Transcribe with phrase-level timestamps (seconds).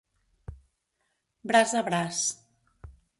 [1.51, 2.17] Braç a braç.